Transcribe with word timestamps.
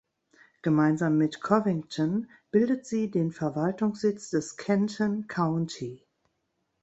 Gemeinsam 0.63 1.19
mit 1.19 1.41
Covington 1.43 2.27
bildet 2.49 2.87
sie 2.87 3.11
den 3.11 3.31
Verwaltungssitz 3.31 4.31
des 4.31 4.57
Kenton 4.57 5.27
County. 5.27 6.01